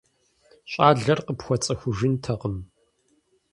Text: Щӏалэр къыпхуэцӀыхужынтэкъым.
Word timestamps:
Щӏалэр 0.71 1.19
къыпхуэцӀыхужынтэкъым. 1.25 2.55